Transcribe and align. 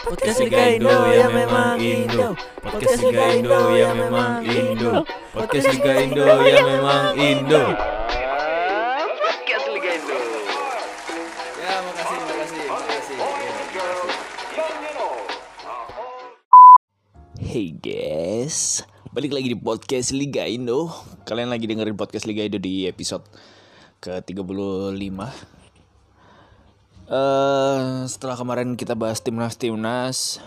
Podcast 0.00 0.40
Liga 0.40 0.80
Indo 0.80 0.96
ya 1.12 1.28
memang 1.28 1.76
Indo. 1.76 2.32
Podcast 2.64 3.04
Liga 3.04 3.36
Indo 3.36 3.60
ya 3.76 3.92
memang 3.92 4.40
Indo. 4.48 5.04
Podcast 5.36 5.66
Liga 5.76 5.92
Indo 6.00 6.24
ya 6.24 6.58
memang 6.64 7.04
Indo. 7.20 7.62
Podcast 9.20 9.66
Liga 9.68 9.90
Indo. 10.00 10.16
Ya 11.60 11.74
makasih 11.84 12.16
makasih 12.16 12.64
makasih. 12.64 13.18
Hey 17.36 17.68
guys, 17.76 18.88
balik 19.12 19.36
lagi 19.36 19.52
di 19.52 19.58
podcast 19.60 20.16
Liga 20.16 20.48
Indo. 20.48 20.88
Kalian 21.28 21.52
lagi 21.52 21.68
dengerin 21.68 22.00
podcast 22.00 22.24
Liga 22.24 22.48
Indo 22.48 22.56
di 22.56 22.88
episode 22.88 23.28
ke-35. 24.00 25.59
Eh, 27.10 28.06
setelah 28.06 28.38
kemarin 28.38 28.78
kita 28.78 28.94
bahas 28.94 29.18
timnas-timnas, 29.18 30.38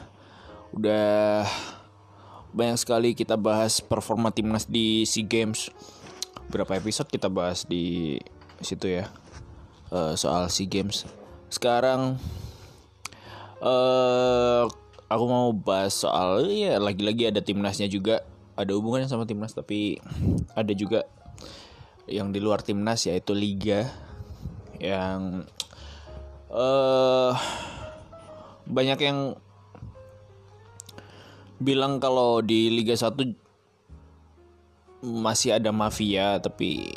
udah 0.72 1.44
banyak 2.56 2.80
sekali 2.80 3.12
kita 3.12 3.36
bahas 3.36 3.84
performa 3.84 4.32
timnas 4.32 4.64
di 4.64 5.04
SEA 5.04 5.28
Games. 5.28 5.68
Berapa 6.48 6.80
episode 6.80 7.12
kita 7.12 7.28
bahas 7.28 7.68
di 7.68 8.16
situ 8.64 8.88
ya. 8.88 9.12
eh, 9.92 10.16
soal 10.16 10.48
SEA 10.48 10.72
Games. 10.72 11.04
Sekarang 11.52 12.16
eh 13.60 14.64
aku 15.12 15.26
mau 15.28 15.52
bahas 15.52 15.92
soal 16.00 16.48
ya 16.48 16.80
lagi-lagi 16.80 17.28
ada 17.28 17.44
timnasnya 17.44 17.92
juga 17.92 18.24
ada 18.56 18.72
hubungannya 18.72 19.12
sama 19.12 19.28
timnas 19.28 19.52
tapi 19.52 20.00
ada 20.56 20.74
juga 20.76 21.08
yang 22.08 22.32
di 22.32 22.40
luar 22.44 22.60
timnas 22.60 23.08
yaitu 23.08 23.32
liga 23.32 23.88
yang 24.84 25.48
eh 26.54 27.34
banyak 28.70 29.00
yang 29.02 29.20
bilang 31.58 31.98
kalau 31.98 32.46
di 32.46 32.70
Liga 32.70 32.94
1 32.94 33.18
masih 35.04 35.58
ada 35.58 35.74
mafia 35.74 36.38
tapi 36.40 36.88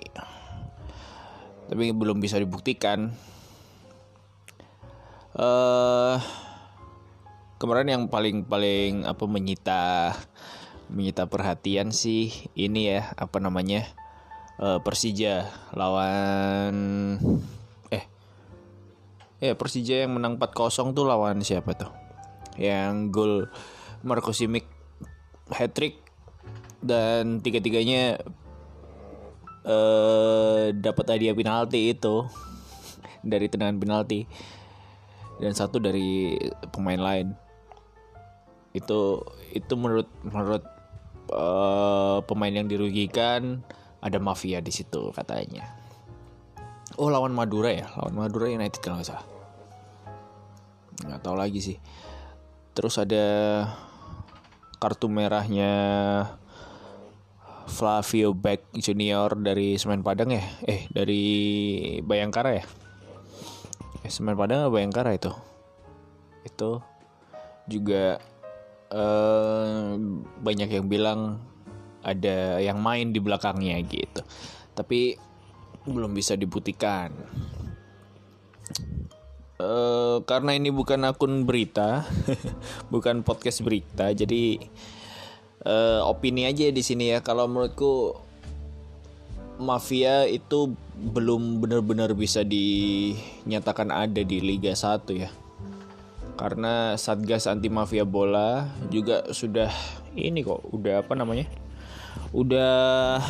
tapi 1.66 1.90
belum 1.90 2.22
bisa 2.22 2.38
dibuktikan. 2.38 3.10
Eh 5.34 6.16
kemarin 7.56 7.88
yang 7.88 8.04
paling 8.12 8.44
paling 8.44 9.08
apa 9.08 9.24
menyita 9.24 10.12
menyita 10.92 11.26
perhatian 11.26 11.90
sih 11.90 12.30
ini 12.52 12.92
ya 12.92 13.10
apa 13.16 13.40
namanya 13.40 13.88
eh, 14.60 14.78
Persija 14.84 15.48
lawan 15.72 17.16
ya 19.40 19.52
Persija 19.56 20.06
yang 20.06 20.16
menang 20.16 20.40
4-0 20.40 20.96
tuh 20.96 21.04
lawan 21.04 21.40
siapa 21.44 21.76
tuh? 21.76 21.92
Yang 22.56 22.94
gol 23.12 23.34
Marco 24.06 24.32
Simic 24.32 24.64
hat 25.52 25.76
trick 25.76 26.00
dan 26.80 27.44
tiga-tiganya 27.44 28.20
eh 29.66 30.66
dapat 30.72 31.06
hadiah 31.10 31.36
penalti 31.36 31.92
itu. 31.92 32.24
Dari 33.30 33.46
tendangan 33.50 33.78
penalti. 33.82 34.24
Dan 35.36 35.52
satu 35.52 35.76
dari 35.76 36.32
pemain 36.72 36.96
lain. 36.96 37.36
Itu 38.72 39.20
itu 39.52 39.74
menurut 39.76 40.08
menurut 40.24 40.64
eh, 41.28 42.18
pemain 42.24 42.54
yang 42.54 42.70
dirugikan 42.70 43.60
ada 44.00 44.16
mafia 44.22 44.62
di 44.62 44.70
situ 44.70 45.10
katanya 45.10 45.85
oh 46.96 47.08
lawan 47.12 47.32
Madura 47.32 47.70
ya? 47.72 47.86
Lawan 48.00 48.16
Madura 48.16 48.48
United 48.48 48.80
kalau 48.80 49.00
nggak 49.00 49.08
salah. 49.08 49.26
Nggak 51.04 51.20
tahu 51.22 51.36
lagi 51.36 51.60
sih. 51.60 51.78
Terus 52.76 52.96
ada 53.00 53.24
kartu 54.76 55.08
merahnya 55.08 55.72
Flavio 57.66 58.32
Beck 58.32 58.70
Junior 58.76 59.32
dari 59.36 59.76
Semen 59.76 60.00
Padang 60.00 60.32
ya? 60.32 60.44
Eh 60.64 60.88
dari 60.92 61.24
Bayangkara 62.00 62.50
ya? 62.56 62.64
Eh, 64.04 64.12
Semen 64.12 64.38
Padang 64.38 64.68
Bayangkara 64.72 65.16
itu? 65.16 65.32
Itu 66.44 66.80
juga 67.66 68.22
eh, 68.92 69.88
banyak 70.40 70.68
yang 70.70 70.86
bilang 70.86 71.42
ada 72.06 72.62
yang 72.62 72.78
main 72.78 73.10
di 73.10 73.18
belakangnya 73.18 73.82
gitu. 73.82 74.22
Tapi 74.78 75.18
belum 75.86 76.12
bisa 76.12 76.34
dibuktikan. 76.34 77.14
Eh, 79.56 80.16
karena 80.28 80.52
ini 80.52 80.68
bukan 80.68 81.00
akun 81.08 81.48
berita 81.48 82.04
bukan 82.92 83.24
podcast 83.24 83.64
berita 83.64 84.12
jadi 84.12 84.60
eh, 85.64 86.00
opini 86.04 86.44
aja 86.44 86.68
di 86.68 86.82
sini 86.84 87.16
ya. 87.16 87.24
Kalau 87.24 87.48
menurutku 87.48 88.20
mafia 89.56 90.28
itu 90.28 90.76
belum 90.96 91.64
benar-benar 91.64 92.12
bisa 92.12 92.44
dinyatakan 92.44 93.88
ada 93.88 94.20
di 94.20 94.44
Liga 94.44 94.76
1 94.76 95.08
ya. 95.16 95.32
Karena 96.36 97.00
Satgas 97.00 97.48
anti 97.48 97.72
mafia 97.72 98.04
bola 98.04 98.68
juga 98.92 99.24
sudah 99.32 99.72
ini 100.12 100.44
kok 100.44 100.68
udah 100.68 101.00
apa 101.00 101.16
namanya? 101.16 101.48
Udah 102.36 103.24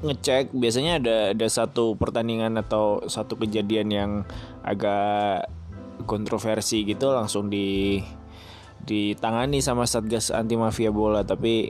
ngecek 0.00 0.56
biasanya 0.56 0.96
ada 0.96 1.16
ada 1.36 1.46
satu 1.52 1.92
pertandingan 1.92 2.56
atau 2.56 3.04
satu 3.04 3.36
kejadian 3.36 3.88
yang 3.92 4.10
agak 4.64 5.44
kontroversi 6.08 6.88
gitu 6.88 7.12
langsung 7.12 7.52
di 7.52 8.00
ditangani 8.84 9.60
sama 9.60 9.84
Satgas 9.84 10.32
anti 10.32 10.56
mafia 10.56 10.88
bola. 10.88 11.20
Tapi 11.24 11.68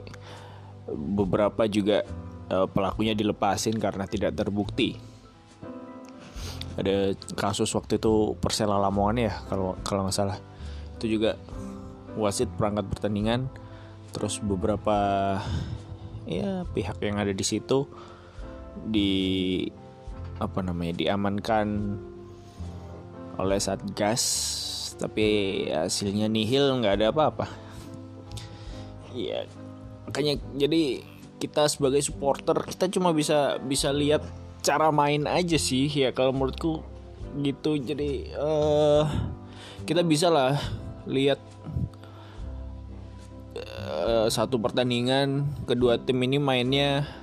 beberapa 0.91 1.67
juga 1.67 2.03
eh, 2.47 2.67
pelakunya 2.71 3.11
dilepasin 3.15 3.75
karena 3.75 4.07
tidak 4.07 4.35
terbukti. 4.35 4.95
Ada 6.79 7.19
kasus 7.35 7.67
waktu 7.75 7.99
itu 7.99 8.39
Persela 8.39 8.79
Lamongan 8.79 9.17
ya 9.27 9.33
kalau 9.51 9.75
kalau 9.83 10.07
nggak 10.07 10.15
salah. 10.15 10.39
Itu 10.95 11.11
juga 11.11 11.35
wasit 12.15 12.47
perangkat 12.55 12.87
pertandingan. 12.87 13.51
Terus 14.15 14.39
beberapa 14.39 14.95
ya 16.27 16.63
pihak 16.71 16.99
yang 17.03 17.19
ada 17.19 17.35
di 17.35 17.43
situ 17.43 17.87
di 18.87 19.65
apa 20.41 20.59
namanya 20.65 20.97
diamankan 20.97 21.97
oleh 23.37 23.59
satgas 23.61 24.23
tapi 24.97 25.65
hasilnya 25.69 26.29
nihil 26.29 26.77
nggak 26.81 27.01
ada 27.01 27.07
apa-apa. 27.09 27.49
Iya. 29.17 29.49
Makanya 30.05 30.37
jadi 30.53 31.01
kita 31.41 31.65
sebagai 31.65 32.05
supporter 32.05 32.53
kita 32.69 32.85
cuma 32.93 33.09
bisa 33.09 33.57
bisa 33.65 33.89
lihat 33.89 34.21
cara 34.61 34.93
main 34.93 35.25
aja 35.25 35.57
sih 35.57 35.89
ya 35.89 36.13
kalau 36.13 36.33
menurutku 36.33 36.85
gitu. 37.41 37.81
Jadi 37.81 38.29
eh 38.29 39.05
kita 39.89 40.05
bisa 40.05 40.29
lah 40.29 40.53
lihat 41.09 41.41
eh, 43.57 44.27
satu 44.29 44.61
pertandingan 44.61 45.49
kedua 45.65 45.97
tim 45.97 46.21
ini 46.21 46.37
mainnya 46.37 47.20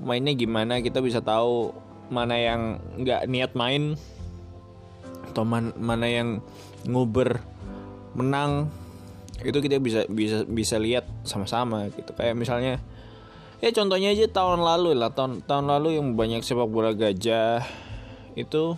mainnya 0.00 0.36
gimana 0.36 0.80
kita 0.84 1.00
bisa 1.00 1.24
tahu 1.24 1.72
mana 2.12 2.36
yang 2.38 2.78
nggak 3.00 3.26
niat 3.26 3.52
main 3.58 3.98
atau 5.32 5.42
man- 5.42 5.76
mana 5.76 6.06
yang 6.06 6.40
nguber 6.86 7.40
menang. 8.16 8.70
Itu 9.44 9.60
kita 9.60 9.76
bisa 9.82 10.08
bisa 10.08 10.48
bisa 10.48 10.76
lihat 10.80 11.04
sama-sama 11.28 11.92
gitu. 11.92 12.16
Kayak 12.16 12.40
misalnya 12.40 12.80
ya 13.60 13.72
contohnya 13.72 14.12
aja 14.12 14.28
tahun 14.28 14.60
lalu 14.60 14.96
lah 14.96 15.12
tahun 15.12 15.44
tahun 15.44 15.66
lalu 15.72 15.96
yang 15.96 16.12
banyak 16.12 16.44
sepak 16.44 16.68
bola 16.68 16.92
gajah 16.92 17.64
itu 18.36 18.76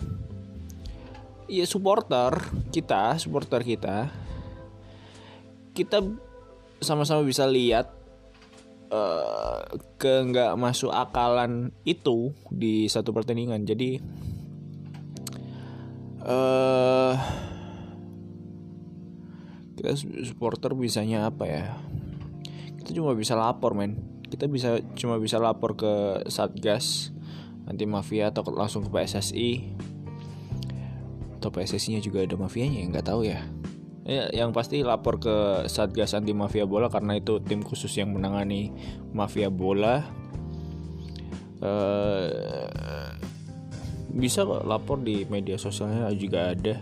ya 1.51 1.67
supporter 1.67 2.39
kita 2.71 3.19
supporter 3.19 3.59
kita 3.67 4.07
kita 5.75 5.99
sama-sama 6.79 7.27
bisa 7.27 7.43
lihat 7.43 7.91
eh, 8.89 9.59
ke 9.97 10.13
nggak 10.29 10.57
masuk 10.57 10.89
akalan 10.93 11.73
itu 11.85 12.33
di 12.49 12.89
satu 12.89 13.13
pertandingan. 13.13 13.65
Jadi 13.65 14.01
eh 16.29 17.15
kita 19.79 19.95
supporter 20.27 20.75
bisanya 20.75 21.31
apa 21.31 21.45
ya? 21.47 21.65
Kita 22.83 22.91
cuma 22.91 23.15
bisa 23.15 23.39
lapor 23.39 23.77
men. 23.77 24.21
Kita 24.29 24.45
bisa 24.45 24.77
cuma 24.93 25.17
bisa 25.17 25.39
lapor 25.39 25.73
ke 25.79 26.25
satgas 26.27 27.15
anti 27.69 27.85
mafia 27.85 28.33
atau 28.33 28.41
langsung 28.49 28.81
ke 28.81 28.89
PSSI 28.89 29.49
atau 31.39 31.55
PSSI 31.55 31.95
nya 31.95 32.01
juga 32.03 32.25
ada 32.25 32.35
mafianya 32.35 32.83
nggak 32.89 33.07
tahu 33.07 33.29
ya 33.29 33.39
ya 34.09 34.25
yang 34.33 34.49
pasti 34.49 34.81
lapor 34.81 35.21
ke 35.21 35.69
satgas 35.69 36.17
anti 36.17 36.33
mafia 36.33 36.65
bola 36.65 36.89
karena 36.89 37.21
itu 37.21 37.37
tim 37.45 37.61
khusus 37.61 37.93
yang 37.93 38.09
menangani 38.09 38.73
mafia 39.13 39.53
bola. 39.53 40.01
Eh, 41.61 42.65
bisa 44.09 44.41
kok 44.49 44.65
lapor 44.65 45.05
di 45.05 45.29
media 45.29 45.61
sosialnya 45.61 46.09
juga 46.17 46.57
ada. 46.57 46.75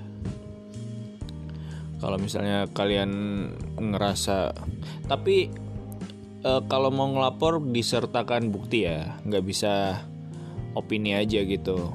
Kalau 1.99 2.15
misalnya 2.15 2.71
kalian 2.71 3.11
ngerasa 3.75 4.55
tapi 5.11 5.51
eh, 6.47 6.61
kalau 6.71 6.95
mau 6.95 7.11
ngelapor 7.11 7.59
disertakan 7.59 8.55
bukti 8.55 8.87
ya 8.87 9.19
nggak 9.27 9.43
bisa 9.43 9.99
opini 10.79 11.11
aja 11.11 11.43
gitu. 11.43 11.91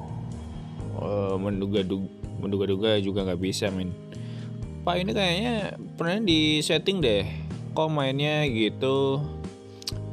Eh, 1.01 1.35
menduga-duga 1.41 2.21
menduga-duga 2.43 2.99
juga 2.99 3.23
nggak 3.23 3.39
bisa 3.39 3.71
men 3.71 4.02
pak 4.83 4.99
ini 4.99 5.15
kayaknya 5.15 5.79
pernah 5.95 6.19
di 6.19 6.59
setting 6.59 6.99
deh 6.99 7.23
kok 7.71 7.87
mainnya 7.87 8.43
gitu. 8.51 9.23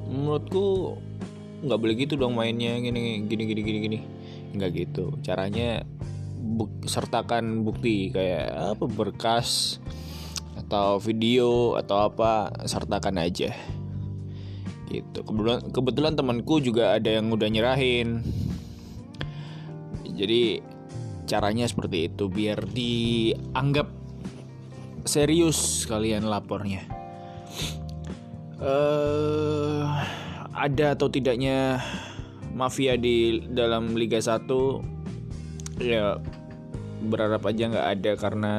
Menurutku 0.07 0.97
nggak 1.61 1.79
boleh 1.79 1.95
gitu 1.99 2.15
dong 2.17 2.39
mainnya 2.39 2.79
gini 2.79 3.27
gini 3.27 3.43
gini 3.51 3.61
gini 3.67 3.79
gini. 3.83 3.99
Nggak 4.55 4.71
gitu. 4.79 5.19
Caranya 5.27 5.83
buk- 6.39 6.87
sertakan 6.87 7.67
bukti 7.67 8.15
kayak 8.15 8.79
apa 8.79 8.87
berkas 8.87 9.83
atau 10.55 11.03
video 11.03 11.75
atau 11.75 12.07
apa 12.07 12.55
sertakan 12.63 13.27
aja. 13.27 13.51
Gitu. 14.87 15.19
Kebetulan 15.27 15.61
kebetulan 15.75 16.15
temanku 16.15 16.63
juga 16.63 16.95
ada 16.95 17.11
yang 17.11 17.27
udah 17.35 17.51
nyerahin. 17.51 18.23
Jadi 20.15 20.63
caranya 21.27 21.67
seperti 21.67 22.07
itu 22.11 22.27
biar 22.31 22.67
dianggap 22.71 23.90
serius 25.05 25.87
kalian 25.89 26.29
lapornya. 26.29 26.85
Eh 28.61 29.85
ada 30.51 30.93
atau 30.93 31.09
tidaknya 31.09 31.81
mafia 32.53 32.99
di 33.01 33.41
dalam 33.49 33.97
Liga 33.97 34.21
1 34.21 34.45
ya 35.81 36.21
berharap 37.01 37.41
aja 37.49 37.73
nggak 37.73 37.89
ada 37.97 38.13
karena 38.21 38.55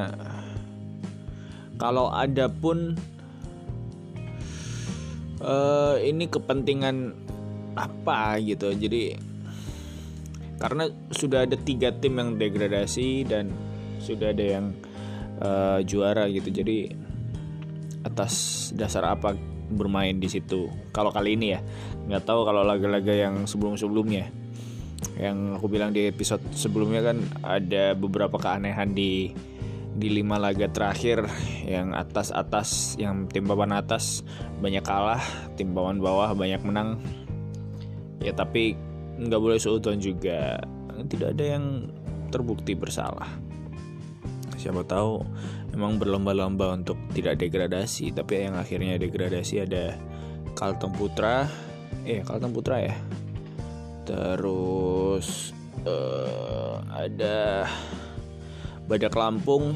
kalau 1.78 2.10
ada 2.10 2.50
pun 2.50 2.98
eh 5.42 5.96
ini 6.02 6.26
kepentingan 6.26 7.14
apa 7.78 8.42
gitu. 8.42 8.74
Jadi 8.74 9.14
karena 10.58 10.90
sudah 11.10 11.42
ada 11.46 11.58
tiga 11.58 11.90
tim 11.90 12.18
yang 12.18 12.38
degradasi 12.38 13.26
dan 13.26 13.50
sudah 13.98 14.30
ada 14.30 14.58
yang 14.58 14.66
eh, 15.42 15.78
juara 15.82 16.30
gitu. 16.30 16.48
Jadi 16.48 16.94
atas 18.02 18.70
dasar 18.74 19.10
apa 19.10 19.34
bermain 19.72 20.14
di 20.16 20.28
situ? 20.30 20.70
Kalau 20.94 21.10
kali 21.10 21.34
ini 21.34 21.46
ya 21.54 21.60
nggak 22.06 22.22
tahu 22.26 22.46
kalau 22.46 22.62
laga-laga 22.62 23.12
yang 23.12 23.44
sebelum-sebelumnya. 23.44 24.30
Yang 25.18 25.38
aku 25.58 25.66
bilang 25.66 25.90
di 25.90 26.06
episode 26.06 26.42
sebelumnya 26.54 27.02
kan 27.02 27.18
ada 27.42 27.92
beberapa 27.98 28.38
keanehan 28.38 28.94
di 28.94 29.34
di 29.92 30.08
lima 30.08 30.38
laga 30.38 30.70
terakhir. 30.70 31.26
Yang 31.66 31.88
atas 31.98 32.28
atas 32.30 32.68
yang 32.96 33.26
tim 33.28 33.44
papan 33.44 33.76
atas 33.76 34.22
banyak 34.62 34.82
kalah 34.82 35.22
tim 35.58 35.74
papan 35.74 35.98
bawah 35.98 36.30
banyak 36.32 36.62
menang. 36.62 37.02
Ya 38.22 38.30
tapi 38.30 38.78
nggak 39.18 39.40
boleh 39.42 39.58
seudon 39.58 39.98
juga. 39.98 40.62
Tidak 41.02 41.34
ada 41.34 41.44
yang 41.58 41.90
terbukti 42.30 42.72
bersalah 42.72 43.51
siapa 44.62 44.86
tahu 44.86 45.26
memang 45.74 45.98
berlomba-lomba 45.98 46.78
untuk 46.78 46.94
tidak 47.10 47.42
degradasi 47.42 48.14
tapi 48.14 48.46
yang 48.46 48.54
akhirnya 48.54 48.94
degradasi 48.94 49.66
ada 49.66 49.98
Kalteng 50.54 50.94
Putra. 50.94 51.50
Eh 52.06 52.22
Kalteng 52.22 52.54
Putra 52.54 52.78
ya? 52.78 52.94
Terus 54.06 55.50
eh, 55.82 56.74
ada 56.94 57.66
Badak 58.86 59.18
Lampung. 59.18 59.74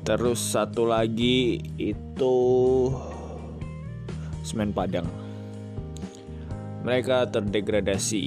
Terus 0.00 0.40
satu 0.40 0.88
lagi 0.88 1.60
itu 1.76 2.36
Semen 4.40 4.72
Padang. 4.72 5.06
Mereka 6.80 7.28
terdegradasi 7.28 8.24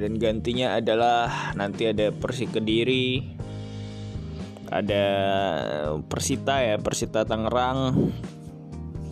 dan 0.00 0.16
gantinya 0.16 0.80
adalah 0.80 1.52
nanti 1.52 1.84
ada 1.92 2.08
Persik 2.08 2.56
Kediri 2.56 3.36
ada 4.70 5.04
Persita 6.06 6.62
ya 6.62 6.78
Persita 6.78 7.26
Tangerang. 7.26 8.10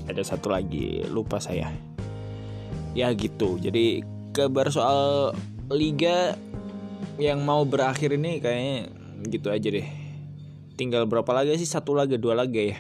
Ada 0.07 0.23
satu 0.25 0.55
lagi 0.55 1.05
lupa 1.11 1.43
saya. 1.43 1.69
Ya 2.95 3.13
gitu. 3.13 3.59
Jadi 3.61 4.01
kabar 4.33 4.73
soal 4.73 5.35
liga 5.69 6.39
yang 7.19 7.43
mau 7.45 7.67
berakhir 7.67 8.15
ini 8.15 8.39
kayaknya 8.41 8.89
gitu 9.29 9.51
aja 9.53 9.69
deh. 9.69 9.89
Tinggal 10.79 11.11
berapa 11.11 11.29
laga 11.35 11.53
sih? 11.59 11.69
Satu 11.69 11.93
laga 11.93 12.15
dua 12.17 12.39
laga 12.39 12.63
ya? 12.63 12.79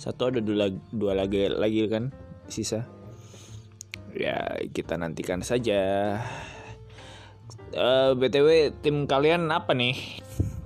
Satu 0.00 0.32
ada 0.32 0.40
dua 0.40 0.72
dua 0.94 1.12
laga 1.12 1.52
lagi 1.58 1.84
kan 1.90 2.14
sisa. 2.46 2.86
Ya 4.14 4.56
kita 4.72 4.96
nantikan 4.96 5.42
saja 5.42 6.16
Eh, 7.70 8.10
btw 8.18 8.74
tim 8.82 9.06
kalian 9.06 9.46
apa 9.54 9.70
nih? 9.78 9.94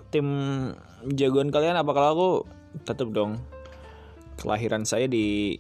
Tim 0.09 0.27
jagoan 1.05 1.53
kalian 1.53 1.77
apa? 1.77 1.93
Kalau 1.93 2.09
aku 2.17 2.29
tetap 2.89 3.13
dong. 3.13 3.45
Kelahiran 4.41 4.89
saya 4.89 5.05
di 5.05 5.55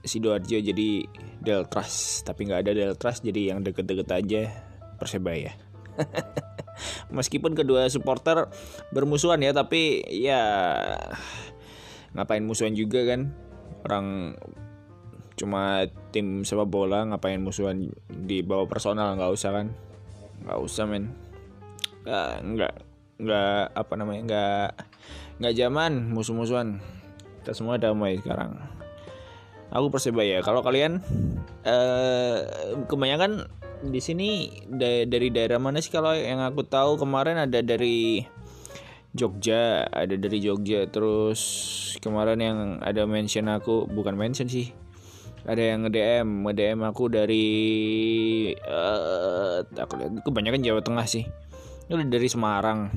sidoarjo 0.00 0.64
jadi 0.64 1.04
Deltras 1.44 2.24
tapi 2.24 2.48
nggak 2.48 2.64
ada 2.64 2.72
Deltras 2.72 3.20
jadi 3.20 3.52
yang 3.52 3.60
deket-deket 3.60 4.08
aja 4.08 4.42
persebaya. 4.96 5.52
Meskipun 7.16 7.52
kedua 7.52 7.92
supporter 7.92 8.48
bermusuhan 8.96 9.44
ya 9.44 9.52
tapi 9.52 10.00
ya 10.08 10.40
ngapain 12.16 12.42
musuhan 12.42 12.72
juga 12.72 13.04
kan? 13.04 13.36
Orang 13.84 14.36
cuma 15.36 15.84
tim 16.12 16.48
sepak 16.48 16.68
bola 16.68 17.04
ngapain 17.12 17.40
musuhan 17.40 17.92
di 18.08 18.40
bawah 18.40 18.68
personal 18.68 19.16
nggak 19.16 19.32
usah 19.32 19.52
kan 19.56 19.72
nggak 20.44 20.58
usah 20.60 20.84
men. 20.88 21.12
Nggak 22.04 22.30
nggak 22.44 22.74
nggak 23.20 23.62
apa 23.76 23.92
namanya 23.96 24.22
nggak 24.26 24.68
nggak 25.40 25.54
zaman 25.56 25.92
musuh-musuhan. 26.12 26.80
Kita 27.40 27.56
semua 27.56 27.80
damai 27.80 28.20
sekarang. 28.20 28.56
Aku 29.70 29.88
persebaya. 29.88 30.42
Kalau 30.42 30.60
kalian 30.66 30.98
eh 31.62 32.38
kebanyakan 32.90 33.46
di 33.80 34.00
sini 34.02 34.28
da- 34.68 35.08
dari 35.08 35.32
daerah 35.32 35.56
mana 35.56 35.80
sih 35.80 35.92
kalau 35.92 36.12
yang 36.12 36.42
aku 36.42 36.66
tahu? 36.66 37.00
Kemarin 37.00 37.40
ada 37.40 37.62
dari 37.62 38.24
Jogja 39.10 39.86
ada 39.88 40.14
dari 40.14 40.38
Jogja. 40.42 40.84
Terus 40.90 41.40
kemarin 42.02 42.38
yang 42.42 42.58
ada 42.82 43.06
mention 43.06 43.46
aku 43.50 43.86
bukan 43.86 44.14
mention 44.18 44.50
sih 44.50 44.74
ada 45.48 45.62
yang 45.62 45.88
nge-DM 45.88 46.28
nge-DM 46.44 46.80
aku 46.84 47.08
dari 47.08 47.46
eh 48.52 49.56
aku 49.64 49.92
lihat 49.96 50.12
kebanyakan 50.20 50.60
Jawa 50.60 50.80
Tengah 50.84 51.06
sih. 51.08 51.24
Ini 51.88 52.06
dari 52.06 52.28
Semarang. 52.28 52.92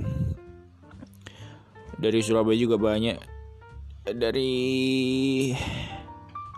Dari 1.96 2.20
Surabaya 2.20 2.60
juga 2.60 2.76
banyak. 2.76 3.18
Dari 4.04 4.54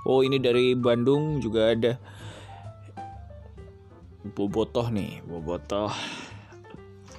oh 0.10 0.26
ini 0.26 0.42
dari 0.42 0.74
Bandung 0.74 1.38
juga 1.38 1.72
ada. 1.72 1.94
Bobotoh 4.26 4.90
nih 4.90 5.22
Bobotoh. 5.22 5.94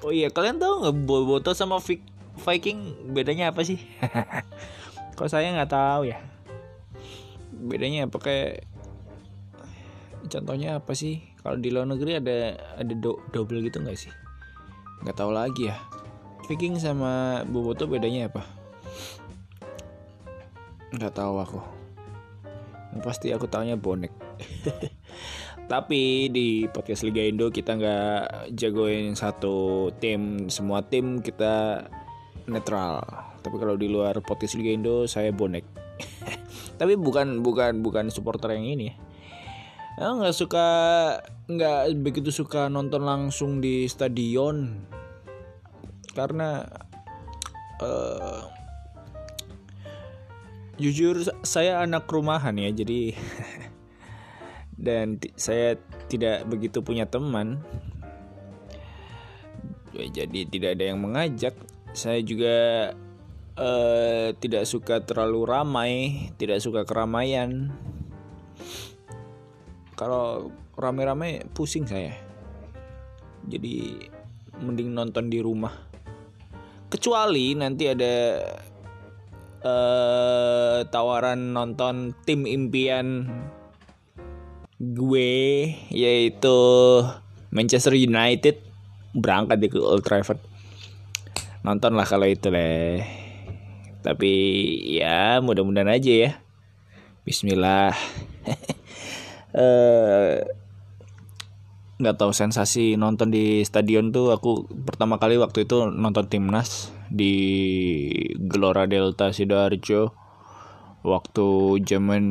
Oh 0.03 0.11
iya 0.11 0.27
kalian 0.27 0.59
tahu 0.59 0.83
nggak 0.83 0.95
Bobotoh 1.07 1.55
sama 1.55 1.79
Vi- 1.79 2.03
Viking 2.43 3.11
bedanya 3.15 3.55
apa 3.55 3.63
sih? 3.63 3.79
Kalau 5.15 5.29
saya 5.31 5.49
nggak 5.55 5.71
tahu 5.71 6.11
ya 6.11 6.36
bedanya 7.57 8.05
apa? 8.05 8.17
Kayak 8.21 8.65
contohnya 10.29 10.77
apa 10.77 10.93
sih? 10.93 11.23
Kalau 11.41 11.57
di 11.57 11.69
luar 11.71 11.87
negeri 11.87 12.19
ada 12.19 12.57
ada 12.77 12.93
do- 12.93 13.23
double 13.31 13.63
gitu 13.65 13.81
nggak 13.81 13.97
sih? 13.97 14.11
Nggak 15.03 15.17
tahu 15.17 15.31
lagi 15.33 15.69
ya. 15.71 15.77
Viking 16.47 16.79
sama 16.79 17.43
Boboto 17.43 17.89
bedanya 17.89 18.31
apa? 18.31 18.43
Nggak 20.95 21.13
tahu 21.13 21.35
aku. 21.41 21.61
Pasti 23.03 23.29
aku 23.35 23.45
taunya 23.51 23.75
bonek. 23.75 24.13
Tapi 25.71 26.31
di 26.31 26.63
podcast 26.71 27.03
Liga 27.03 27.19
Indo 27.27 27.51
kita 27.51 27.75
nggak 27.75 28.55
jagoin 28.55 29.13
satu 29.13 29.91
tim. 29.99 30.47
Semua 30.47 30.79
tim 30.87 31.19
kita 31.19 31.83
netral. 32.47 33.03
Tapi 33.43 33.55
kalau 33.59 33.75
di 33.75 33.91
luar 33.91 34.23
podcast 34.23 34.55
Liga 34.55 34.71
Indo 34.71 35.03
saya 35.05 35.35
bonek 35.35 35.67
tapi 36.77 36.93
bukan 36.95 37.41
bukan 37.41 37.81
bukan 37.81 38.13
supporter 38.13 38.53
yang 38.53 38.65
ini. 38.65 38.93
Ya 39.97 40.13
nggak 40.13 40.37
suka 40.37 40.67
nggak 41.49 41.97
begitu 42.05 42.29
suka 42.29 42.69
nonton 42.69 43.01
langsung 43.01 43.59
di 43.59 43.89
stadion. 43.89 44.85
Karena 46.13 46.65
eh, 47.81 48.41
jujur 50.77 51.25
saya 51.41 51.81
anak 51.81 52.05
rumahan 52.05 52.53
ya 52.57 52.69
jadi 52.69 53.17
dan 54.85 55.17
saya 55.33 55.81
tidak 56.07 56.45
begitu 56.45 56.85
punya 56.85 57.09
teman. 57.09 57.61
Ya, 59.97 60.23
jadi 60.23 60.45
tidak 60.45 60.77
ada 60.77 60.83
yang 60.93 61.01
mengajak. 61.01 61.57
Saya 61.97 62.21
juga 62.21 62.93
eh, 63.57 64.37
tidak 64.37 64.63
suka 64.69 65.01
terlalu 65.01 65.41
ramai 65.43 65.91
tidak 66.37 66.61
suka 66.61 66.85
keramaian. 66.85 67.73
Kalau 69.97 70.53
rame-rame 70.77 71.49
pusing 71.57 71.89
saya. 71.89 72.13
Jadi 73.49 73.97
mending 74.61 74.93
nonton 74.93 75.33
di 75.33 75.41
rumah. 75.41 75.73
Kecuali 76.87 77.57
nanti 77.57 77.83
ada 77.89 78.15
eh 79.57 80.79
tawaran 80.85 81.49
nonton 81.49 82.13
tim 82.21 82.45
impian 82.45 83.25
gue 84.77 85.33
yaitu 85.89 86.57
Manchester 87.49 87.97
United. 87.97 88.61
Berangkat 89.17 89.57
ke 89.65 89.81
Old 89.81 90.05
Trafford. 90.05 90.37
Nonton 91.65 91.97
lah 91.97 92.05
kalau 92.05 92.29
itu 92.29 92.53
deh 92.53 93.26
tapi 94.07 94.31
ya 94.87 95.43
mudah-mudahan 95.43 95.91
aja 95.91 96.13
ya. 96.15 96.31
Bismillah. 97.27 97.91
Eh 99.57 100.43
nggak 101.97 102.13
tahu 102.21 102.29
sensasi 102.29 102.93
nonton 102.93 103.33
di 103.33 103.65
stadion 103.65 104.13
tuh 104.13 104.29
aku 104.29 104.69
pertama 104.85 105.17
kali 105.17 105.41
waktu 105.41 105.65
itu 105.65 105.89
nonton 105.89 106.29
timnas 106.29 106.93
di 107.09 107.33
Gelora 108.37 108.85
Delta 108.85 109.33
sidoarjo. 109.33 110.13
Waktu 111.01 111.47
zaman 111.87 112.23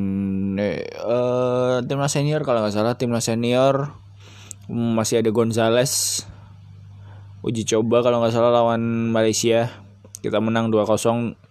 eh, 0.61 1.77
timnas 1.89 2.13
senior 2.15 2.47
kalau 2.47 2.63
nggak 2.63 2.77
salah 2.77 2.95
timnas 2.95 3.27
senior. 3.27 3.97
Masih 4.71 5.25
ada 5.25 5.31
Gonzales. 5.35 6.23
Uji 7.43 7.67
coba 7.67 8.07
kalau 8.07 8.23
nggak 8.23 8.35
salah 8.37 8.55
lawan 8.55 9.11
Malaysia. 9.11 9.73
Kita 10.23 10.39
menang 10.39 10.71
2-0 10.71 11.46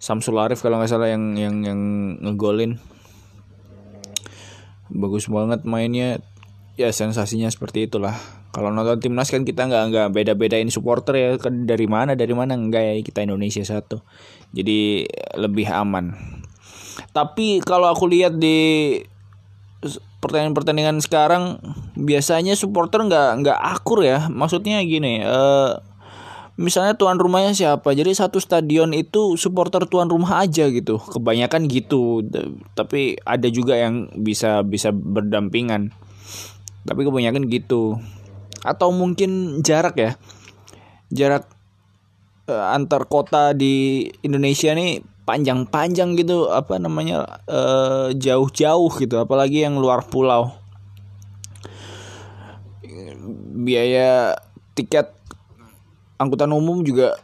Samsul 0.00 0.40
Arif 0.40 0.64
kalau 0.64 0.80
nggak 0.80 0.88
salah 0.88 1.12
yang 1.12 1.36
yang 1.36 1.60
yang 1.60 1.80
ngegolin. 2.24 2.80
Bagus 4.88 5.28
banget 5.28 5.68
mainnya. 5.68 6.24
Ya 6.80 6.88
sensasinya 6.88 7.52
seperti 7.52 7.84
itulah. 7.84 8.16
Kalau 8.56 8.72
nonton 8.72 8.96
timnas 8.96 9.28
kan 9.28 9.44
kita 9.44 9.68
nggak 9.68 9.84
nggak 9.92 10.08
beda 10.16 10.32
bedain 10.40 10.72
supporter 10.72 11.20
ya. 11.20 11.28
Kan 11.36 11.68
dari 11.68 11.84
mana 11.84 12.16
dari 12.16 12.32
mana? 12.32 12.56
Enggak 12.56 12.80
ya 12.80 12.94
kita 13.04 13.28
Indonesia 13.28 13.60
satu. 13.60 14.00
Jadi 14.56 15.04
lebih 15.36 15.68
aman. 15.68 16.16
Tapi 17.12 17.60
kalau 17.60 17.92
aku 17.92 18.08
lihat 18.08 18.40
di 18.40 18.96
pertandingan 20.24 20.56
pertandingan 20.56 20.96
sekarang 21.04 21.60
biasanya 21.92 22.56
supporter 22.56 23.04
nggak 23.04 23.44
nggak 23.44 23.58
akur 23.60 24.00
ya. 24.00 24.32
Maksudnya 24.32 24.80
gini 24.80 25.20
eh 25.20 25.89
misalnya 26.60 26.92
tuan 26.94 27.16
rumahnya 27.16 27.56
siapa? 27.56 27.96
Jadi 27.96 28.12
satu 28.12 28.36
stadion 28.36 28.92
itu 28.92 29.40
supporter 29.40 29.88
tuan 29.88 30.12
rumah 30.12 30.44
aja 30.44 30.68
gitu. 30.68 31.00
Kebanyakan 31.00 31.64
gitu. 31.72 32.20
Tapi 32.76 33.16
ada 33.24 33.48
juga 33.48 33.80
yang 33.80 34.12
bisa 34.20 34.60
bisa 34.60 34.92
berdampingan. 34.92 35.96
Tapi 36.84 37.00
kebanyakan 37.08 37.48
gitu. 37.48 37.96
Atau 38.60 38.92
mungkin 38.92 39.64
jarak 39.64 39.96
ya. 39.96 40.12
Jarak 41.08 41.48
eh, 42.46 42.66
antar 42.76 43.08
kota 43.08 43.56
di 43.56 44.06
Indonesia 44.20 44.76
nih 44.76 45.00
panjang-panjang 45.24 46.12
gitu. 46.20 46.52
Apa 46.52 46.76
namanya? 46.76 47.40
Eh, 47.48 48.12
jauh-jauh 48.20 48.92
gitu. 49.00 49.16
Apalagi 49.16 49.64
yang 49.64 49.80
luar 49.80 50.04
pulau. 50.04 50.52
Biaya 53.60 54.36
tiket 54.76 55.19
angkutan 56.20 56.52
umum 56.52 56.84
juga 56.84 57.16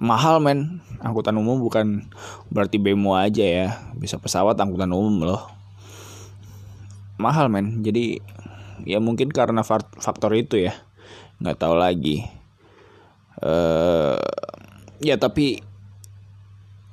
mahal 0.00 0.40
men. 0.40 0.80
Angkutan 1.04 1.36
umum 1.36 1.60
bukan 1.60 2.08
berarti 2.48 2.80
bemo 2.80 3.12
aja 3.12 3.44
ya. 3.44 3.68
Bisa 3.92 4.16
pesawat 4.16 4.56
angkutan 4.56 4.88
umum 4.96 5.28
loh. 5.28 5.44
Mahal 7.20 7.52
men. 7.52 7.84
Jadi 7.84 8.16
ya 8.88 8.96
mungkin 9.04 9.28
karena 9.28 9.60
faktor 10.00 10.32
itu 10.32 10.56
ya. 10.56 10.72
Nggak 11.44 11.60
tahu 11.60 11.76
lagi. 11.76 12.24
Uh, 13.42 14.16
ya 15.02 15.18
tapi 15.20 15.60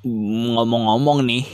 ngomong-ngomong 0.02 1.22
nih 1.28 1.44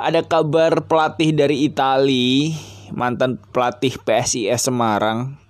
ada 0.00 0.24
kabar 0.24 0.84
pelatih 0.88 1.30
dari 1.30 1.68
Itali 1.68 2.56
mantan 2.90 3.38
pelatih 3.52 4.00
PSIS 4.00 4.66
Semarang 4.66 5.45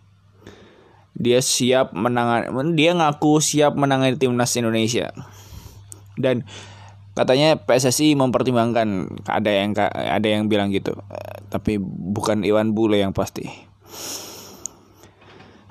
dia 1.17 1.41
siap 1.41 1.97
menangani 1.97 2.77
dia 2.77 2.93
ngaku 2.93 3.41
siap 3.41 3.73
menangani 3.73 4.21
timnas 4.21 4.53
Indonesia. 4.55 5.11
Dan 6.17 6.45
katanya 7.17 7.57
PSSI 7.57 8.13
mempertimbangkan. 8.17 9.09
Ada 9.25 9.51
yang 9.51 9.73
ada 9.91 10.27
yang 10.29 10.53
bilang 10.53 10.69
gitu. 10.69 10.93
Tapi 11.49 11.81
bukan 11.81 12.45
Iwan 12.45 12.77
Bule 12.77 13.01
yang 13.01 13.17
pasti. 13.17 13.49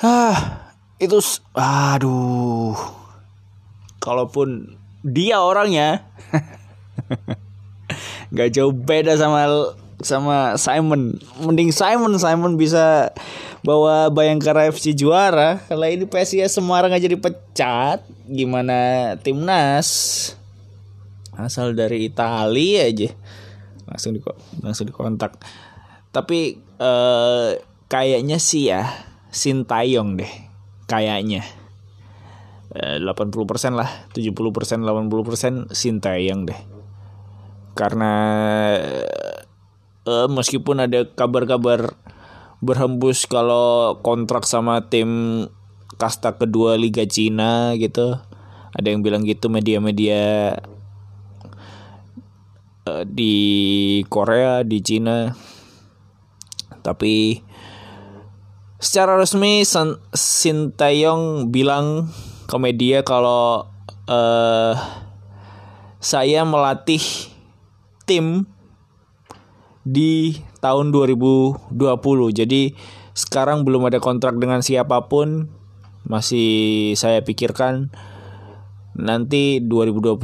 Ah 0.01 0.65
itu 0.97 1.21
aduh. 1.53 2.73
Kalaupun 4.01 4.77
dia 5.05 5.41
orangnya 5.41 6.09
nggak 8.33 8.49
jauh 8.53 8.73
beda 8.73 9.17
sama 9.21 9.45
sama 10.03 10.59
Simon. 10.59 11.15
Mending 11.39 11.71
Simon 11.71 12.19
Simon 12.19 12.59
bisa 12.59 13.15
bawa 13.63 14.11
Bayangkara 14.11 14.67
FC 14.69 14.91
juara. 14.93 15.63
Kalau 15.65 15.87
ini 15.87 16.05
PSIS 16.05 16.55
Semarang 16.55 16.91
aja 16.91 17.07
dipecat 17.07 18.03
gimana 18.27 19.13
timnas? 19.21 20.33
Asal 21.35 21.75
dari 21.75 22.07
Italia 22.07 22.87
aja. 22.87 23.09
Langsung 23.85 24.15
di 24.15 24.21
langsung 24.63 24.87
dikontak. 24.87 25.37
Tapi 26.11 26.57
eh, 26.59 27.49
kayaknya 27.91 28.39
sih 28.39 28.71
ya 28.71 28.87
Sintayong 29.35 30.15
deh 30.15 30.31
kayaknya. 30.87 31.43
Eh, 32.75 32.97
80% 32.99 33.75
lah 33.75 33.89
70% 34.11 34.83
80% 34.83 35.75
Sintayong 35.75 36.41
deh. 36.47 36.59
Karena 37.75 38.11
eh, 40.05 40.27
meskipun 40.29 40.85
ada 40.85 41.09
kabar-kabar 41.09 41.93
berhembus 42.63 43.27
kalau 43.27 43.99
kontrak 44.01 44.47
sama 44.47 44.87
tim 44.87 45.43
kasta 45.99 46.37
kedua 46.39 46.79
Liga 46.79 47.03
Cina 47.05 47.75
gitu 47.77 48.15
ada 48.75 48.87
yang 48.87 49.03
bilang 49.03 49.27
gitu 49.27 49.51
media-media 49.51 50.55
Eh, 52.85 53.01
di 53.09 53.35
Korea, 54.13 54.61
di 54.61 54.77
Cina. 54.77 55.33
Tapi 56.85 57.41
secara 58.77 59.17
resmi 59.17 59.65
Sintayong 60.13 61.49
bilang 61.49 62.13
ke 62.45 62.57
media 62.61 63.01
kalau 63.01 63.65
uh, 64.05 64.73
saya 65.97 66.45
melatih 66.45 67.01
tim 68.05 68.45
di 69.85 70.41
tahun 70.59 70.89
2020. 70.89 71.69
Jadi 72.33 72.73
sekarang 73.13 73.63
belum 73.63 73.87
ada 73.87 74.01
kontrak 74.01 74.35
dengan 74.41 74.65
siapa 74.65 75.05
pun. 75.05 75.47
Masih 76.05 76.93
saya 76.97 77.21
pikirkan 77.25 77.89
nanti 78.93 79.57
2020 79.61 80.21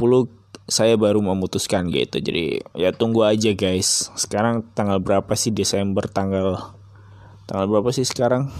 saya 0.66 0.94
baru 0.98 1.22
memutuskan 1.22 1.90
gitu. 1.90 2.18
Jadi 2.18 2.62
ya 2.74 2.90
tunggu 2.90 3.26
aja 3.26 3.54
guys. 3.54 4.10
Sekarang 4.18 4.66
tanggal 4.74 4.98
berapa 4.98 5.30
sih 5.38 5.54
Desember 5.54 6.06
tanggal? 6.10 6.74
Tanggal 7.46 7.66
berapa 7.70 7.90
sih 7.90 8.06
sekarang? 8.06 8.50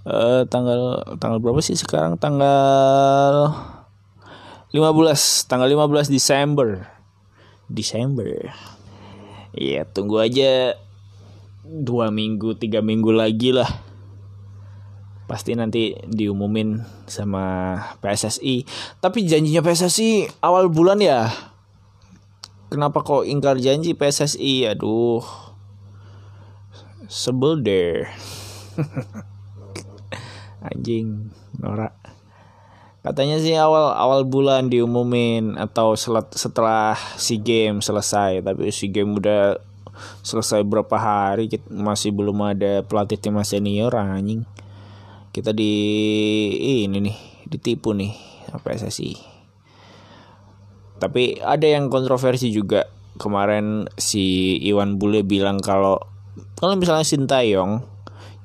Uh, 0.00 0.48
tanggal 0.48 1.04
tanggal 1.20 1.38
berapa 1.44 1.60
sih 1.60 1.76
sekarang? 1.76 2.16
Tanggal 2.16 3.52
15 4.72 5.48
tanggal 5.48 5.68
15 5.68 6.08
Desember. 6.08 6.88
Desember 7.70 8.26
ya 9.54 9.82
tunggu 9.86 10.22
aja 10.22 10.78
dua 11.66 12.10
minggu 12.10 12.58
tiga 12.58 12.82
minggu 12.82 13.10
lagi 13.14 13.54
lah 13.54 13.68
pasti 15.30 15.54
nanti 15.54 15.94
diumumin 16.10 16.82
sama 17.06 17.78
PSSI. 18.02 18.66
Tapi 18.98 19.22
janjinya 19.22 19.62
PSSI 19.62 20.26
awal 20.42 20.66
bulan 20.66 20.98
ya. 20.98 21.30
Kenapa 22.66 23.06
kok 23.06 23.22
ingkar 23.22 23.62
janji 23.62 23.94
PSSI? 23.94 24.74
Aduh. 24.74 25.22
Sebel 27.06 27.62
deh. 27.62 28.10
Anjing, 30.66 31.30
norak. 31.62 31.94
Katanya 33.00 33.40
sih 33.40 33.56
awal 33.56 33.96
awal 33.96 34.28
bulan 34.28 34.68
diumumin 34.68 35.56
atau 35.56 35.96
setelah 35.96 36.92
si 37.16 37.40
game 37.40 37.80
selesai, 37.80 38.44
tapi 38.44 38.68
si 38.68 38.92
game 38.92 39.16
udah 39.16 39.56
selesai 40.20 40.60
berapa 40.68 40.96
hari 41.00 41.48
masih 41.72 42.12
belum 42.12 42.44
ada 42.44 42.84
pelatih 42.84 43.16
timnas 43.16 43.56
senior 43.56 43.96
anjing. 43.96 44.44
Kita 45.32 45.56
di 45.56 45.72
ini 46.84 47.00
nih 47.00 47.16
ditipu 47.48 47.96
nih 47.96 48.12
sama 48.52 48.60
PSSI. 48.68 49.12
Tapi 51.00 51.40
ada 51.40 51.64
yang 51.64 51.88
kontroversi 51.88 52.52
juga. 52.52 52.84
Kemarin 53.16 53.88
si 53.96 54.56
Iwan 54.64 55.00
Bule 55.00 55.24
bilang 55.24 55.60
kalau 55.60 56.00
kalau 56.56 56.76
misalnya 56.76 57.04
Sintayong 57.04 57.80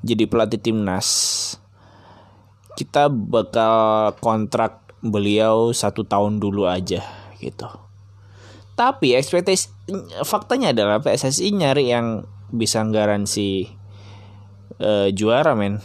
jadi 0.00 0.24
pelatih 0.28 0.60
timnas 0.60 1.08
kita 2.76 3.08
bakal 3.08 4.12
kontrak 4.20 4.84
beliau 5.00 5.72
satu 5.72 6.04
tahun 6.04 6.38
dulu 6.38 6.68
aja 6.68 7.00
gitu. 7.40 7.66
Tapi 8.76 9.16
ekspektasi 9.16 9.72
faktanya 10.28 10.76
adalah 10.76 11.00
PSSI 11.00 11.56
nyari 11.56 11.88
yang 11.88 12.28
bisa 12.52 12.84
garansi 12.84 13.72
uh, 14.78 15.08
juara 15.08 15.56
men. 15.56 15.80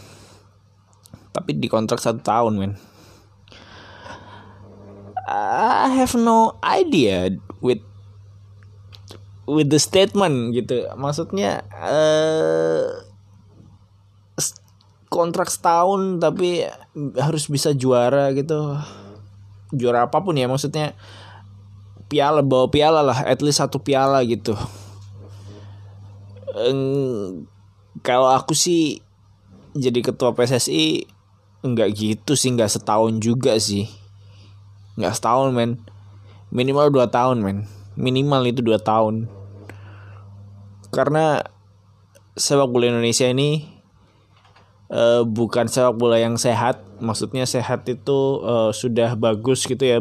Tapi 1.32 1.56
dikontrak 1.56 1.96
satu 1.96 2.20
tahun 2.20 2.54
men. 2.60 2.72
I 5.32 5.88
have 5.96 6.12
no 6.18 6.60
idea 6.60 7.32
with 7.64 7.80
with 9.48 9.72
the 9.72 9.80
statement 9.80 10.52
gitu. 10.52 10.92
Maksudnya 10.92 11.64
uh, 11.72 13.01
kontrak 15.12 15.52
setahun 15.52 16.16
tapi 16.16 16.64
harus 17.20 17.44
bisa 17.52 17.76
juara 17.76 18.32
gitu. 18.32 18.80
Juara 19.76 20.08
apa 20.08 20.24
pun 20.24 20.32
ya 20.32 20.48
maksudnya 20.48 20.96
piala 22.08 22.40
bawa 22.40 22.68
piala 22.68 23.00
lah, 23.00 23.24
at 23.24 23.44
least 23.44 23.60
satu 23.60 23.80
piala 23.80 24.24
gitu. 24.24 24.56
Eng, 26.52 27.48
kalau 28.04 28.28
aku 28.28 28.52
sih 28.52 29.00
jadi 29.72 30.04
ketua 30.04 30.36
PSSI 30.36 31.08
enggak 31.64 31.96
gitu 31.96 32.36
sih, 32.36 32.52
enggak 32.52 32.68
setahun 32.68 33.16
juga 33.16 33.56
sih. 33.56 33.88
Enggak 35.00 35.16
setahun 35.16 35.56
men. 35.56 35.80
Minimal 36.52 36.92
dua 36.92 37.08
tahun 37.08 37.40
men. 37.40 37.64
Minimal 37.96 38.44
itu 38.52 38.60
dua 38.60 38.76
tahun. 38.76 39.32
Karena 40.92 41.40
sepak 42.36 42.68
bola 42.68 42.92
Indonesia 42.92 43.24
ini 43.24 43.71
uh, 44.92 45.24
bukan 45.24 45.66
sepak 45.66 45.96
bola 45.96 46.20
yang 46.20 46.36
sehat. 46.36 46.84
Maksudnya 47.00 47.48
sehat 47.48 47.88
itu 47.88 48.44
uh, 48.44 48.70
sudah 48.70 49.16
bagus 49.16 49.64
gitu 49.64 49.82
ya. 49.82 49.98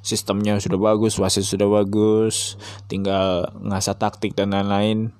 Sistemnya 0.00 0.56
sudah 0.56 0.80
bagus, 0.80 1.20
wasit 1.20 1.44
sudah 1.44 1.68
bagus, 1.68 2.56
tinggal 2.88 3.52
ngasah 3.60 3.96
taktik 3.96 4.32
dan 4.32 4.52
lain-lain. 4.52 5.12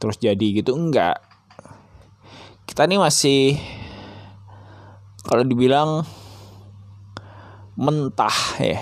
Terus 0.00 0.16
jadi 0.16 0.46
gitu 0.62 0.72
enggak. 0.76 1.20
Kita 2.64 2.88
nih 2.88 2.96
masih 2.96 3.60
kalau 5.28 5.44
dibilang 5.44 6.08
mentah 7.76 8.38
ya. 8.60 8.80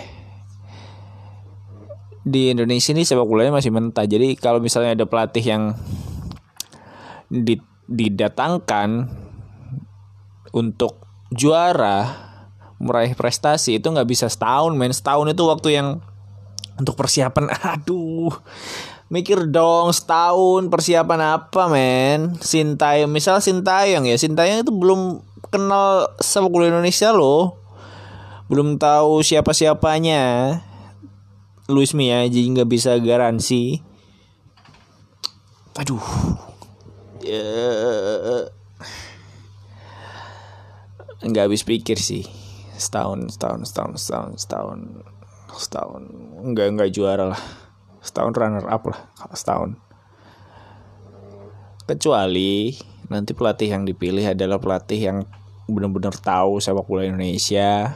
Di 2.20 2.52
Indonesia 2.52 2.92
ini 2.94 3.02
sepak 3.02 3.26
bolanya 3.26 3.59
masih 3.59 3.73
mentah. 3.75 4.06
Jadi 4.06 4.37
kalau 4.38 4.62
misalnya 4.62 4.94
ada 4.94 5.09
pelatih 5.09 5.42
yang 5.42 5.75
didatangkan 7.90 9.11
untuk 10.54 11.02
juara 11.35 12.30
meraih 12.80 13.12
prestasi 13.12 13.76
itu 13.76 13.90
nggak 13.90 14.09
bisa 14.09 14.30
setahun 14.30 14.73
men. 14.73 14.94
Setahun 14.94 15.35
itu 15.35 15.42
waktu 15.44 15.68
yang 15.76 15.88
untuk 16.78 16.97
persiapan. 16.97 17.50
Aduh 17.76 18.32
mikir 19.11 19.50
dong 19.50 19.90
setahun 19.90 20.70
persiapan 20.70 21.42
apa 21.42 21.66
men? 21.66 22.38
Sintayong 22.38 23.11
misal 23.11 23.42
Sintayong 23.42 24.06
ya. 24.06 24.16
Sintayong 24.16 24.62
itu 24.64 24.73
belum 24.73 25.20
kenal 25.50 26.14
sepak 26.23 26.49
bola 26.49 26.70
Indonesia 26.70 27.11
loh. 27.11 27.59
Belum 28.47 28.78
tahu 28.78 29.23
siapa 29.23 29.54
siapanya 29.54 30.58
Luis 31.71 31.95
Mia 31.95 32.26
jadi 32.26 32.47
nggak 32.50 32.71
bisa 32.71 32.99
garansi. 32.99 33.78
Aduh 35.78 36.02
ya 37.30 38.50
nggak 41.21 41.47
habis 41.47 41.62
pikir 41.62 42.00
sih. 42.00 42.25
Setahun 42.80 43.28
setahun 43.36 43.60
setahun 43.69 43.93
setahun 44.00 44.30
setahun 44.40 44.80
setahun. 45.54 46.02
Nggak 46.52 46.66
nggak 46.76 46.90
juara 46.90 47.25
lah. 47.30 47.43
Setahun 48.00 48.32
runner 48.32 48.66
up 48.66 48.82
lah 48.88 49.00
setahun. 49.36 49.76
Kecuali 51.84 52.73
nanti 53.10 53.34
pelatih 53.34 53.69
yang 53.69 53.82
dipilih 53.84 54.23
adalah 54.23 54.62
pelatih 54.62 55.00
yang 55.00 55.19
benar-benar 55.66 56.14
tahu 56.14 56.58
sepak 56.58 56.86
bola 56.86 57.06
Indonesia 57.06 57.95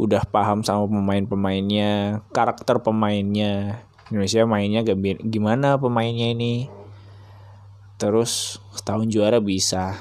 udah 0.00 0.24
paham 0.28 0.64
sama 0.64 0.88
pemain-pemainnya 0.88 2.24
karakter 2.32 2.80
pemainnya. 2.82 3.84
Indonesia 4.10 4.42
mainnya 4.42 4.82
gimana 5.22 5.78
pemainnya 5.78 6.34
ini 6.34 6.66
terus 8.00 8.56
setahun 8.72 9.12
juara 9.12 9.44
bisa. 9.44 10.00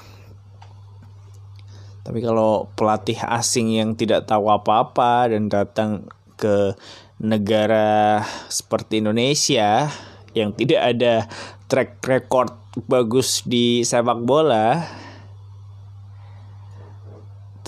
Tapi 2.07 2.23
kalau 2.23 2.71
pelatih 2.79 3.19
asing 3.27 3.75
yang 3.75 3.93
tidak 3.93 4.25
tahu 4.25 4.47
apa-apa 4.47 5.35
dan 5.35 5.51
datang 5.51 6.07
ke 6.39 6.73
negara 7.19 8.23
seperti 8.47 9.03
Indonesia 9.03 9.91
yang 10.31 10.55
tidak 10.55 10.95
ada 10.95 11.27
track 11.67 11.99
record 12.07 12.55
bagus 12.87 13.43
di 13.43 13.83
sepak 13.83 14.23
bola 14.23 14.87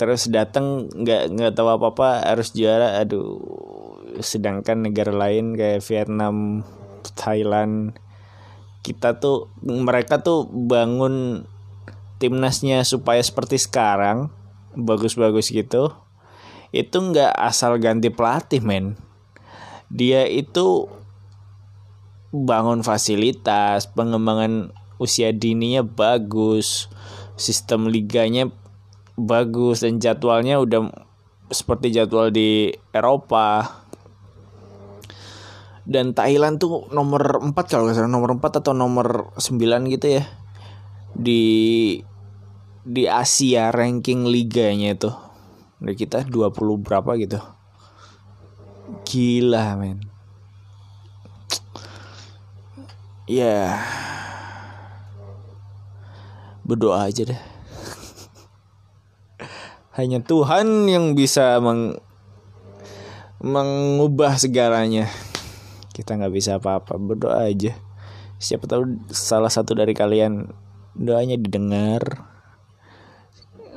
terus 0.00 0.26
datang 0.32 0.88
nggak 0.88 1.36
nggak 1.36 1.52
tahu 1.52 1.68
apa 1.68 1.86
apa 1.94 2.08
harus 2.32 2.50
juara 2.56 2.98
aduh. 2.98 3.38
Sedangkan 4.18 4.90
negara 4.90 5.14
lain 5.14 5.54
kayak 5.54 5.84
Vietnam 5.86 6.66
Thailand 7.14 7.94
kita 8.82 9.22
tuh 9.22 9.50
mereka 9.62 10.20
tuh 10.20 10.46
bangun 10.50 11.46
timnasnya 12.18 12.82
supaya 12.82 13.22
seperti 13.22 13.58
sekarang 13.58 14.30
bagus-bagus 14.78 15.50
gitu 15.50 15.94
itu 16.72 16.96
nggak 16.96 17.36
asal 17.36 17.76
ganti 17.76 18.08
pelatih 18.08 18.64
men. 18.64 18.96
Dia 19.92 20.24
itu 20.24 20.88
bangun 22.32 22.80
fasilitas 22.80 23.84
pengembangan 23.92 24.72
usia 24.96 25.36
dininya 25.36 25.84
bagus 25.84 26.88
sistem 27.36 27.92
liganya 27.92 28.48
bagus 29.20 29.84
dan 29.84 30.00
jadwalnya 30.00 30.56
udah 30.56 30.88
seperti 31.52 31.92
jadwal 31.92 32.32
di 32.32 32.72
Eropa 32.96 33.81
dan 35.82 36.14
Thailand 36.14 36.62
tuh 36.62 36.86
nomor 36.94 37.42
4 37.42 37.54
kalau 37.66 37.90
nggak 37.90 37.96
salah 37.98 38.10
nomor 38.10 38.38
4 38.38 38.62
atau 38.62 38.72
nomor 38.74 39.34
9 39.34 39.58
gitu 39.90 40.06
ya. 40.22 40.24
Di 41.12 41.42
di 42.82 43.04
Asia 43.06 43.74
ranking 43.74 44.26
liganya 44.30 44.94
itu. 44.94 45.10
Dari 45.82 45.94
kita 45.98 46.22
20 46.26 46.86
berapa 46.86 47.10
gitu. 47.18 47.38
Gila 49.06 49.74
men. 49.78 49.98
Ya. 53.26 53.42
Yeah. 53.42 53.74
berdoa 56.62 57.10
aja 57.10 57.26
deh. 57.26 57.40
Hanya 59.98 60.22
Tuhan 60.22 60.86
yang 60.86 61.18
bisa 61.18 61.58
meng 61.58 61.98
mengubah 63.42 64.38
segalanya 64.38 65.10
kita 65.92 66.16
nggak 66.16 66.32
bisa 66.32 66.56
apa-apa 66.56 66.96
berdoa 66.96 67.44
aja. 67.44 67.76
Siapa 68.40 68.66
tahu 68.66 69.06
salah 69.12 69.52
satu 69.52 69.76
dari 69.76 69.92
kalian 69.94 70.50
doanya 70.96 71.38
didengar. 71.38 72.26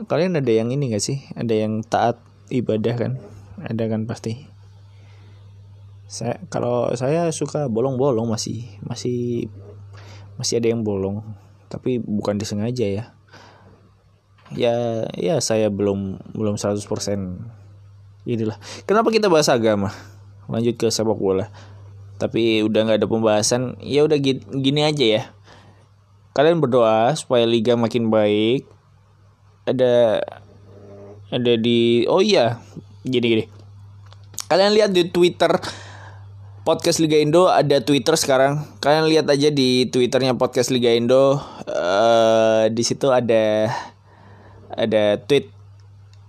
Kalian 0.10 0.40
ada 0.40 0.52
yang 0.52 0.74
ini 0.74 0.92
gak 0.92 1.04
sih? 1.04 1.24
Ada 1.38 1.54
yang 1.56 1.80
taat 1.86 2.20
ibadah 2.52 2.96
kan? 2.98 3.12
Ada 3.62 3.88
kan 3.88 4.10
pasti. 4.10 4.48
Saya 6.10 6.42
kalau 6.50 6.92
saya 6.98 7.32
suka 7.32 7.70
bolong-bolong 7.72 8.28
masih 8.28 8.66
masih 8.84 9.48
masih 10.36 10.60
ada 10.60 10.72
yang 10.74 10.82
bolong. 10.82 11.24
Tapi 11.70 12.02
bukan 12.02 12.36
disengaja 12.40 12.88
ya. 12.88 13.04
Ya 14.54 15.08
ya 15.14 15.40
saya 15.40 15.70
belum 15.70 16.20
belum 16.34 16.56
100% 16.58 16.84
inilah. 18.26 18.58
Kenapa 18.90 19.14
kita 19.14 19.30
bahas 19.32 19.48
agama? 19.48 19.94
Lanjut 20.50 20.76
ke 20.78 20.90
sepak 20.90 21.18
bola 21.18 21.50
tapi 22.16 22.64
udah 22.64 22.88
nggak 22.88 23.00
ada 23.04 23.10
pembahasan 23.12 23.76
ya 23.84 24.08
udah 24.08 24.18
gini, 24.20 24.42
gini 24.62 24.82
aja 24.84 25.06
ya. 25.06 25.24
Kalian 26.36 26.60
berdoa 26.60 27.16
supaya 27.16 27.48
liga 27.48 27.80
makin 27.80 28.12
baik. 28.12 28.68
Ada 29.66 30.22
ada 31.32 31.54
di 31.58 32.06
oh 32.06 32.20
iya 32.22 32.60
gini 33.08 33.26
gini. 33.26 33.46
Kalian 34.46 34.76
lihat 34.78 34.92
di 34.94 35.10
Twitter 35.10 35.52
podcast 36.66 36.98
Liga 36.98 37.22
Indo 37.22 37.46
ada 37.46 37.80
Twitter 37.80 38.18
sekarang. 38.18 38.66
Kalian 38.82 39.06
lihat 39.06 39.30
aja 39.30 39.54
di 39.54 39.86
Twitternya 39.86 40.34
podcast 40.34 40.74
Liga 40.74 40.90
Indo. 40.90 41.38
Uh, 41.70 42.68
di 42.74 42.82
situ 42.82 43.14
ada 43.14 43.70
ada 44.74 45.22
tweet 45.24 45.54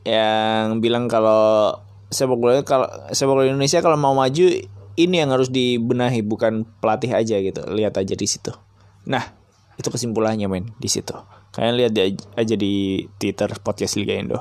yang 0.07 0.79
bilang 0.79 1.09
kalau 1.09 1.81
sepak 2.13 2.39
bola 2.39 2.63
kalau 2.63 2.87
sepak 3.11 3.33
bola 3.35 3.49
Indonesia 3.49 3.83
kalau 3.83 3.99
mau 3.99 4.15
maju 4.15 4.47
ini 4.97 5.21
yang 5.21 5.31
harus 5.31 5.53
dibenahi 5.53 6.25
bukan 6.25 6.65
pelatih 6.81 7.13
aja 7.13 7.37
gitu. 7.39 7.63
Lihat 7.69 8.01
aja 8.01 8.15
di 8.17 8.27
situ. 8.27 8.53
Nah, 9.07 9.23
itu 9.77 9.93
kesimpulannya 9.93 10.49
men 10.49 10.73
di 10.81 10.89
situ. 10.89 11.13
Kalian 11.53 11.77
lihat 11.77 11.93
aja 12.37 12.55
di 12.57 13.05
Twitter 13.21 13.49
podcast 13.61 14.01
Liga 14.01 14.17
Indo. 14.17 14.41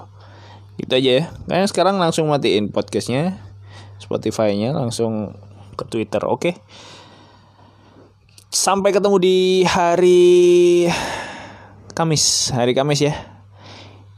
Gitu 0.79 0.91
aja 0.91 1.11
ya. 1.21 1.23
Kalian 1.47 1.67
sekarang 1.67 1.95
langsung 1.99 2.27
matiin 2.31 2.71
podcastnya, 2.71 3.39
Spotify-nya 3.99 4.71
langsung 4.75 5.35
ke 5.75 5.83
Twitter. 5.87 6.23
Oke. 6.27 6.55
Sampai 8.51 8.95
ketemu 8.95 9.19
di 9.19 9.37
hari 9.67 10.87
Kamis, 11.91 12.55
hari 12.55 12.71
Kamis 12.71 13.03
ya. 13.03 13.15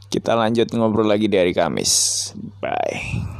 Kita 0.08 0.38
lanjut 0.38 0.70
ngobrol 0.72 1.10
lagi 1.10 1.26
di 1.26 1.36
hari 1.36 1.50
Kamis. 1.50 2.32
Bye. 2.62 3.37